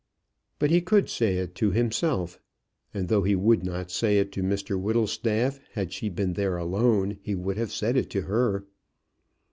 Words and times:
But 0.57 0.71
he 0.71 0.81
could 0.81 1.09
say 1.09 1.35
it 1.37 1.53
to 1.61 1.69
himself. 1.69 2.39
And 2.91 3.07
though 3.07 3.21
he 3.21 3.35
would 3.35 3.63
not 3.63 3.91
say 3.91 4.17
it 4.17 4.31
to 4.31 4.41
Mr 4.41 4.75
Whittlestaff, 4.81 5.59
had 5.73 5.93
she 5.93 6.09
been 6.09 6.33
there 6.33 6.57
alone, 6.57 7.19
he 7.21 7.35
would 7.35 7.57
have 7.57 7.71
said 7.71 7.95
it 7.95 8.09
to 8.09 8.21
her. 8.23 8.65